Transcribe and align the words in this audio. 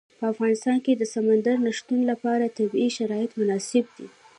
په 0.19 0.25
افغانستان 0.33 0.77
کې 0.85 0.93
د 0.95 1.03
سمندر 1.13 1.55
نه 1.65 1.71
شتون 1.79 1.99
لپاره 2.11 2.53
طبیعي 2.57 2.89
شرایط 2.97 3.31
مناسب 3.39 3.85
دي. 3.95 4.07